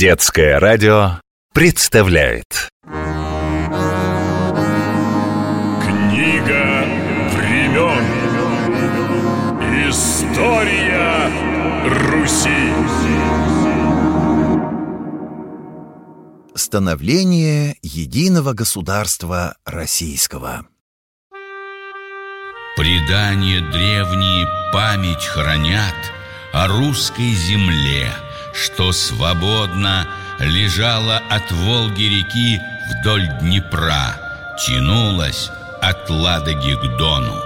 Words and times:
Детское 0.00 0.58
радио 0.58 1.20
представляет. 1.52 2.70
Книга 5.82 6.86
времен. 7.36 8.06
История 9.90 11.30
Руси. 11.84 12.72
Становление 16.54 17.76
единого 17.82 18.54
государства 18.54 19.54
российского. 19.66 20.64
Предания 22.78 23.60
древние 23.70 24.46
память 24.72 25.26
хранят 25.26 25.94
О 26.52 26.66
русской 26.66 27.32
земле, 27.32 28.12
что 28.52 28.92
свободно 28.92 30.06
Лежала 30.40 31.18
от 31.30 31.50
Волги 31.52 32.02
реки 32.04 32.60
вдоль 32.90 33.28
Днепра 33.40 34.18
Тянулась 34.66 35.50
от 35.80 36.08
Ладоги 36.10 36.74
к 36.74 36.96
Дону 36.96 37.36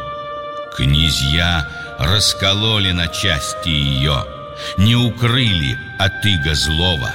Князья 0.76 1.68
раскололи 1.98 2.92
на 2.92 3.08
части 3.08 3.68
ее 3.68 4.24
Не 4.78 4.96
укрыли 4.96 5.78
от 5.98 6.24
иго 6.24 6.54
злого 6.54 7.12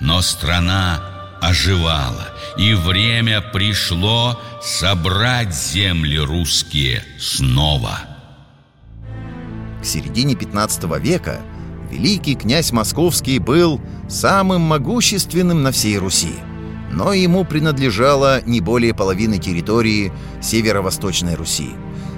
Но 0.00 0.20
страна 0.20 1.00
оживала, 1.42 2.28
и 2.56 2.72
время 2.72 3.40
пришло 3.40 4.40
собрать 4.62 5.52
земли 5.52 6.18
русские 6.18 7.04
снова. 7.18 8.11
К 9.82 9.84
середине 9.84 10.36
15 10.36 10.84
века 11.00 11.40
великий 11.90 12.36
князь 12.36 12.70
Московский 12.70 13.40
был 13.40 13.80
самым 14.08 14.62
могущественным 14.62 15.64
на 15.64 15.72
всей 15.72 15.98
Руси, 15.98 16.34
но 16.92 17.12
ему 17.12 17.44
принадлежало 17.44 18.42
не 18.46 18.60
более 18.60 18.94
половины 18.94 19.38
территории 19.38 20.12
северо-восточной 20.40 21.34
Руси. 21.34 21.70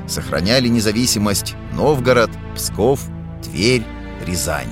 Сохраняли 0.07 0.69
независимость 0.69 1.55
Новгород, 1.73 2.31
Псков, 2.55 3.01
Тверь, 3.43 3.83
Рязань. 4.27 4.71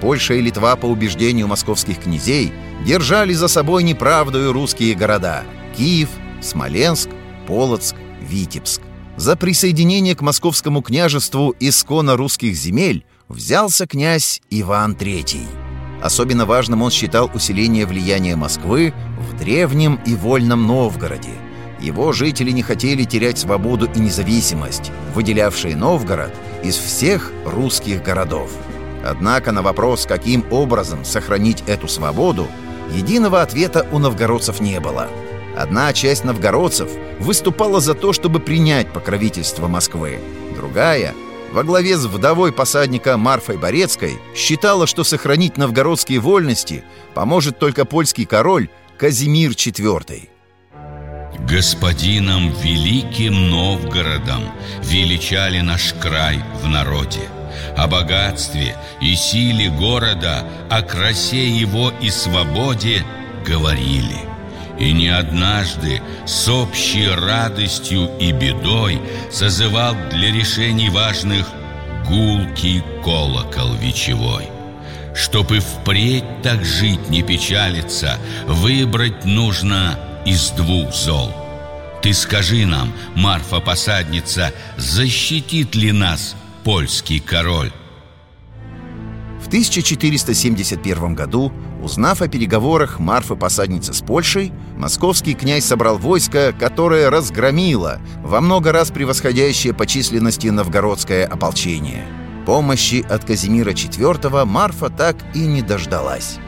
Польша 0.00 0.34
и 0.34 0.40
Литва, 0.40 0.76
по 0.76 0.86
убеждению 0.86 1.48
московских 1.48 1.98
князей, 1.98 2.52
держали 2.86 3.32
за 3.32 3.48
собой 3.48 3.82
неправдою 3.82 4.52
русские 4.52 4.94
города– 4.94 5.42
Киев, 5.76 6.10
Смоленск, 6.40 7.10
Полоцк, 7.48 7.96
Витебск. 8.20 8.82
За 9.22 9.36
присоединение 9.36 10.16
к 10.16 10.20
московскому 10.20 10.82
княжеству 10.82 11.54
исконно 11.60 12.16
русских 12.16 12.56
земель 12.56 13.04
взялся 13.28 13.86
князь 13.86 14.42
Иван 14.50 14.94
III. 14.94 15.46
Особенно 16.02 16.44
важным 16.44 16.82
он 16.82 16.90
считал 16.90 17.30
усиление 17.32 17.86
влияния 17.86 18.34
Москвы 18.34 18.92
в 19.20 19.38
древнем 19.38 20.00
и 20.04 20.16
вольном 20.16 20.66
Новгороде. 20.66 21.30
Его 21.80 22.10
жители 22.10 22.50
не 22.50 22.62
хотели 22.62 23.04
терять 23.04 23.38
свободу 23.38 23.88
и 23.94 24.00
независимость, 24.00 24.90
выделявшие 25.14 25.76
Новгород 25.76 26.34
из 26.64 26.76
всех 26.76 27.30
русских 27.44 28.02
городов. 28.02 28.50
Однако 29.04 29.52
на 29.52 29.62
вопрос, 29.62 30.04
каким 30.04 30.44
образом 30.50 31.04
сохранить 31.04 31.62
эту 31.68 31.86
свободу, 31.86 32.48
единого 32.92 33.40
ответа 33.40 33.86
у 33.92 34.00
новгородцев 34.00 34.60
не 34.60 34.80
было. 34.80 35.06
Одна 35.56 35.92
часть 35.92 36.24
новгородцев 36.24 36.90
выступала 37.18 37.80
за 37.80 37.94
то, 37.94 38.12
чтобы 38.12 38.40
принять 38.40 38.92
покровительство 38.92 39.68
Москвы. 39.68 40.18
Другая, 40.56 41.14
во 41.52 41.62
главе 41.62 41.96
с 41.96 42.06
вдовой 42.06 42.52
посадника 42.52 43.16
Марфой 43.16 43.56
Борецкой, 43.56 44.18
считала, 44.34 44.86
что 44.86 45.04
сохранить 45.04 45.56
новгородские 45.56 46.20
вольности 46.20 46.84
поможет 47.14 47.58
только 47.58 47.84
польский 47.84 48.24
король 48.24 48.68
Казимир 48.96 49.50
IV. 49.50 50.28
Господином 51.48 52.52
Великим 52.62 53.50
Новгородом 53.50 54.44
величали 54.82 55.60
наш 55.60 55.92
край 55.94 56.40
в 56.62 56.68
народе– 56.68 57.20
о 57.76 57.86
богатстве 57.86 58.76
и 59.00 59.14
силе 59.14 59.70
города, 59.70 60.44
о 60.70 60.82
красе 60.82 61.48
его 61.48 61.92
и 62.00 62.10
свободе 62.10 63.04
говорили. 63.46 64.31
И 64.78 64.92
не 64.92 65.08
однажды 65.08 66.00
с 66.26 66.48
общей 66.48 67.08
радостью 67.08 68.10
и 68.18 68.32
бедой 68.32 69.00
созывал 69.30 69.94
для 70.10 70.32
решений 70.32 70.88
важных 70.88 71.46
гулкий 72.06 72.82
колокол 73.04 73.74
вечевой. 73.74 74.48
Чтоб 75.14 75.52
и 75.52 75.60
впредь 75.60 76.42
так 76.42 76.64
жить 76.64 77.10
не 77.10 77.22
печалиться, 77.22 78.18
выбрать 78.46 79.24
нужно 79.24 79.98
из 80.24 80.50
двух 80.50 80.94
зол. 80.94 81.32
Ты 82.02 82.14
скажи 82.14 82.66
нам, 82.66 82.92
Марфа-посадница, 83.14 84.52
защитит 84.76 85.74
ли 85.74 85.92
нас 85.92 86.34
польский 86.64 87.20
король. 87.20 87.72
В 89.52 89.54
1471 89.54 91.14
году, 91.14 91.52
узнав 91.82 92.22
о 92.22 92.28
переговорах 92.28 92.98
Марфы 92.98 93.36
посадницы 93.36 93.92
с 93.92 94.00
Польшей, 94.00 94.50
московский 94.78 95.34
князь 95.34 95.66
собрал 95.66 95.98
войско, 95.98 96.54
которое 96.58 97.10
разгромило 97.10 98.00
во 98.22 98.40
много 98.40 98.72
раз 98.72 98.90
превосходящее 98.90 99.74
по 99.74 99.86
численности 99.86 100.48
новгородское 100.48 101.26
ополчение. 101.26 102.06
Помощи 102.46 103.04
от 103.06 103.26
Казимира 103.26 103.72
IV 103.72 104.46
Марфа 104.46 104.88
так 104.88 105.16
и 105.34 105.40
не 105.40 105.60
дождалась. 105.60 106.38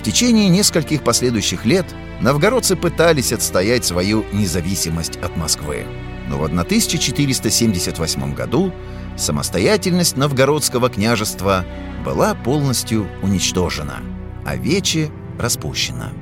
В 0.00 0.02
течение 0.02 0.48
нескольких 0.48 1.04
последующих 1.04 1.64
лет 1.64 1.86
новгородцы 2.20 2.74
пытались 2.74 3.32
отстоять 3.32 3.84
свою 3.84 4.24
независимость 4.32 5.18
от 5.18 5.36
Москвы. 5.36 5.86
Но 6.28 6.36
в 6.36 6.44
1478 6.46 8.34
году 8.34 8.72
самостоятельность 9.16 10.16
новгородского 10.16 10.88
княжества 10.88 11.64
была 12.04 12.34
полностью 12.34 13.08
уничтожена, 13.22 14.00
а 14.44 14.56
Вече 14.56 15.10
распущена. 15.38 16.12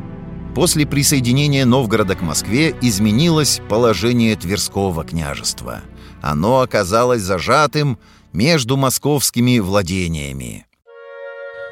После 0.54 0.86
присоединения 0.86 1.64
Новгорода 1.64 2.14
к 2.16 2.22
Москве 2.22 2.74
изменилось 2.80 3.60
положение 3.68 4.34
Тверского 4.34 5.04
княжества. 5.04 5.82
Оно 6.20 6.60
оказалось 6.60 7.22
зажатым 7.22 7.98
между 8.32 8.76
московскими 8.76 9.58
владениями. 9.60 10.66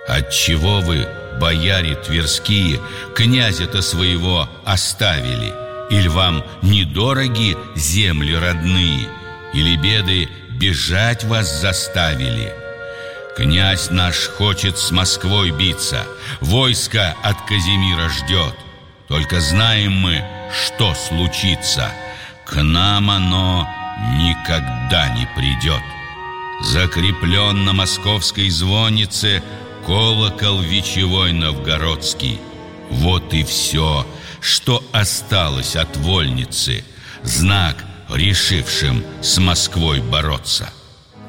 Отчего 0.06 0.80
вы, 0.80 1.06
бояре 1.40 1.96
тверские, 1.96 2.80
князя-то 3.14 3.82
своего 3.82 4.48
оставили? 4.64 5.52
Или 5.90 6.08
вам 6.08 6.44
недороги 6.62 7.56
земли 7.74 8.34
родные? 8.36 9.08
Или 9.52 9.76
беды 9.76 10.28
бежать 10.58 11.24
вас 11.24 11.60
заставили. 11.60 12.52
Князь 13.36 13.90
наш 13.90 14.28
хочет 14.28 14.78
с 14.78 14.90
Москвой 14.90 15.50
биться, 15.50 16.06
войско 16.40 17.14
от 17.22 17.36
Казимира 17.46 18.08
ждет. 18.08 18.54
Только 19.08 19.40
знаем 19.40 19.92
мы, 19.92 20.24
что 20.50 20.94
случится, 20.94 21.90
к 22.46 22.62
нам 22.62 23.10
оно 23.10 23.68
никогда 24.18 25.10
не 25.10 25.28
придет. 25.36 25.82
Закреплен 26.62 27.64
на 27.66 27.74
московской 27.74 28.48
звоннице 28.48 29.42
колокол 29.84 30.60
вечевой 30.60 31.32
новгородский. 31.32 32.40
Вот 32.90 33.34
и 33.34 33.44
все, 33.44 34.06
что 34.40 34.82
осталось 34.92 35.76
от 35.76 35.94
вольницы, 35.98 36.82
знак– 37.22 37.84
решившим 38.08 39.04
с 39.22 39.38
Москвой 39.38 40.00
бороться. 40.00 40.70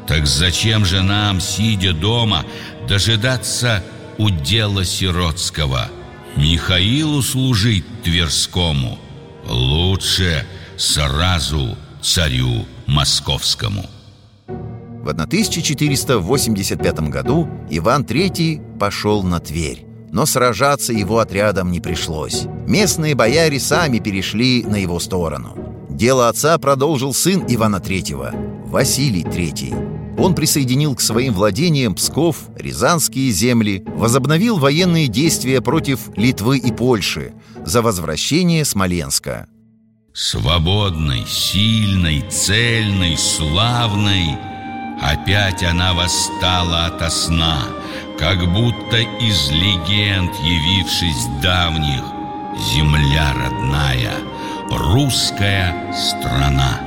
Так 0.08 0.26
зачем 0.26 0.86
же 0.86 1.02
нам, 1.02 1.40
сидя 1.42 1.94
дома, 1.94 2.46
дожидаться 2.88 3.84
удела 4.18 4.86
сиротского? 4.86 5.90
Михаилу 6.35 7.22
служить 7.22 7.85
Тверскому 8.03 9.00
лучше 9.50 10.46
сразу 10.78 11.78
царю 12.02 12.66
московскому. 12.85 13.85
В 14.47 15.09
1485 15.09 17.00
году 17.09 17.50
Иван 17.70 18.03
III 18.03 18.78
пошел 18.78 19.23
на 19.23 19.40
Тверь, 19.40 19.85
но 20.12 20.26
сражаться 20.26 20.91
его 20.94 21.20
отрядом 21.20 21.72
не 21.72 21.80
пришлось. 21.80 22.46
Местные 22.68 23.16
бояре 23.16 23.59
сами 23.59 24.00
перешли 24.00 24.64
на 24.64 24.76
его 24.76 25.00
сторону. 25.00 25.66
Дело 25.97 26.29
отца 26.29 26.55
продолжил 26.59 27.11
сын 27.11 27.44
Ивана 27.47 27.78
III, 27.78 28.67
Василий 28.67 29.23
III. 29.23 30.20
Он 30.20 30.35
присоединил 30.35 30.94
к 30.94 31.02
своим 31.02 31.34
владениям 31.34 31.96
Псков, 31.96 32.49
Рязанские 32.55 33.32
земли, 33.32 33.84
возобновил 33.88 34.59
военные 34.59 35.08
действия 35.08 35.59
против 35.59 36.16
Литвы 36.16 36.59
и 36.59 36.72
Польши 36.72 37.34
за 37.66 37.82
возвращение 37.82 38.64
Смоленска. 38.64 39.47
Свободной, 40.14 41.26
сильной, 41.28 42.23
цельной, 42.29 43.17
славной 43.17 44.38
Опять 45.02 45.64
она 45.64 45.96
восстала 45.96 46.85
ото 46.85 47.09
сна 47.09 47.64
Как 48.20 48.38
будто 48.53 48.97
из 48.97 49.49
легенд, 49.49 50.32
явившись 50.44 51.26
давних, 51.41 52.03
Земля 52.73 53.34
родная, 53.34 54.14
русская 54.69 55.93
страна. 55.93 56.81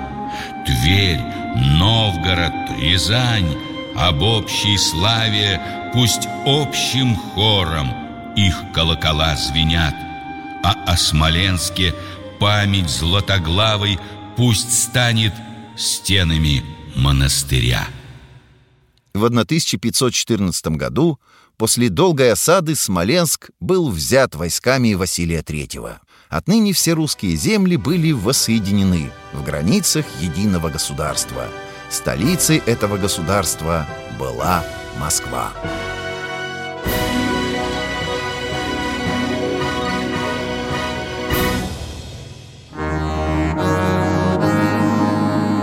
Тверь, 0.67 1.21
Новгород, 1.57 2.53
Рязань 2.79 3.57
Об 3.97 4.23
общей 4.23 4.79
славе 4.79 5.61
пусть 5.93 6.29
общим 6.47 7.17
хором 7.17 7.93
Их 8.37 8.57
колокола 8.73 9.37
звенят, 9.37 9.95
А 10.63 10.75
о 10.87 10.97
Смоленске 10.97 11.95
память 12.39 12.89
златоглавой 12.89 13.99
Пусть 14.37 14.73
станет 14.73 15.33
стенами 15.77 16.63
монастыря. 16.95 17.89
В 19.13 19.25
1514 19.25 20.67
году, 20.69 21.19
после 21.57 21.89
долгой 21.89 22.33
осады, 22.33 22.77
Смоленск 22.77 23.51
был 23.61 23.91
взят 23.91 24.35
войсками 24.35 24.95
Василия 24.95 25.41
III. 25.41 25.99
Отныне 26.31 26.73
все 26.73 26.93
русские 26.93 27.35
земли 27.35 27.75
были 27.75 28.13
воссоединены 28.13 29.11
в 29.33 29.43
границах 29.43 30.07
единого 30.21 30.69
государства. 30.69 31.47
Столицей 31.91 32.63
этого 32.67 32.99
государства 32.99 33.85
была 34.17 34.65
Москва. 35.01 35.51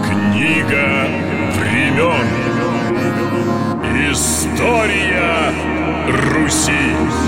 Книга 0.03 1.07
времен. 1.55 2.27
История 4.11 5.53
Руси. 6.09 7.26